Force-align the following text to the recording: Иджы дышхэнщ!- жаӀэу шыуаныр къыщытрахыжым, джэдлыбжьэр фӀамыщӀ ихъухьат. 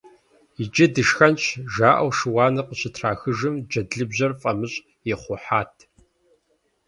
Иджы 0.61 0.85
дышхэнщ!- 0.93 1.43
жаӀэу 1.73 2.11
шыуаныр 2.17 2.65
къыщытрахыжым, 2.67 3.55
джэдлыбжьэр 3.69 4.31
фӀамыщӀ 4.41 4.83
ихъухьат. 5.11 5.75